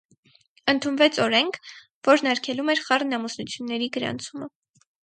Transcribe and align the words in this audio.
Ընդունվեց 0.71 1.19
օրենք, 1.27 1.59
որն 2.09 2.33
արգելում 2.35 2.75
էր 2.77 2.85
խառն 2.89 3.15
ամուսնությունների 3.21 3.95
գրանցումը։ 3.99 4.53